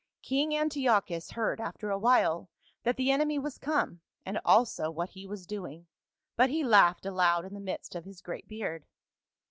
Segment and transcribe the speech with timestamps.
[0.29, 2.49] "King Antiochus heard after a while
[2.81, 5.85] that the enemy was come, and also what he was doing,
[6.35, 8.87] but he laughed aloud in the midst of his great beard.